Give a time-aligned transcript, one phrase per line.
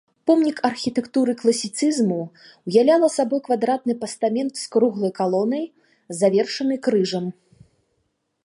[0.27, 2.17] Помнік архітэктуры класіцызму,
[2.71, 5.63] уяўляла сабой квадратны пастамент з круглай калонай,
[6.23, 7.25] завершанай крыжам.